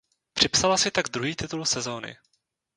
Připsala 0.33 0.77
si 0.77 0.91
tak 0.91 1.05
druhý 1.09 1.35
titul 1.35 1.65
sezóny. 1.65 2.15